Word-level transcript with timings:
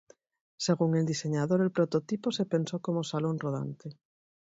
Según 0.57 0.95
el 0.95 1.05
diseñador 1.05 1.61
el 1.61 1.69
prototipo 1.71 2.31
se 2.31 2.47
pensó 2.47 2.79
como 2.81 3.03
salón 3.03 3.37
rodante. 3.37 3.99